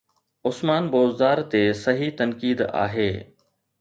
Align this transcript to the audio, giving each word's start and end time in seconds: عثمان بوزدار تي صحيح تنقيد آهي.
عثمان 0.47 0.83
بوزدار 0.91 1.41
تي 1.51 1.63
صحيح 1.83 2.15
تنقيد 2.23 2.61
آهي. 2.85 3.11